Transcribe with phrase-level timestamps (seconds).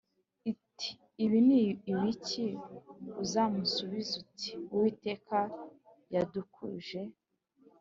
[0.51, 0.91] ati
[1.23, 1.61] Ibi ni
[1.93, 2.47] ibiki
[3.23, 5.37] Uzamusubize uti Uwiteka
[6.13, 6.99] yadukuje